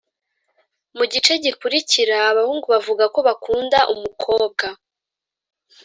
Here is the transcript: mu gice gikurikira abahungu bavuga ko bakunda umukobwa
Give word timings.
mu 0.97 1.03
gice 1.11 1.33
gikurikira 1.43 2.15
abahungu 2.31 2.65
bavuga 2.73 3.05
ko 3.13 3.19
bakunda 3.27 3.79
umukobwa 3.93 4.65